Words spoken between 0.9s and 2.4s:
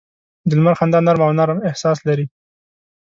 نرمه او نرم احساس لري